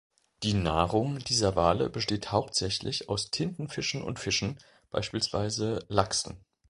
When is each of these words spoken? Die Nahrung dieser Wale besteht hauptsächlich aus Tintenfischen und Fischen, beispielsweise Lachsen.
Die 0.41 0.55
Nahrung 0.55 1.19
dieser 1.19 1.55
Wale 1.55 1.87
besteht 1.91 2.31
hauptsächlich 2.31 3.07
aus 3.07 3.29
Tintenfischen 3.29 4.01
und 4.01 4.17
Fischen, 4.17 4.57
beispielsweise 4.89 5.85
Lachsen. 5.89 6.43